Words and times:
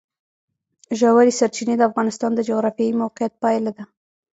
ژورې 0.99 1.31
سرچینې 1.39 1.75
د 1.77 1.81
افغانستان 1.89 2.31
د 2.35 2.39
جغرافیایي 2.49 2.97
موقیعت 3.01 3.33
پایله 3.43 3.71
ده. 3.77 3.83